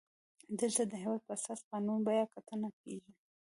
[0.59, 3.11] دلته د هیواد په اساسي قانون بیا کتنه کیږي.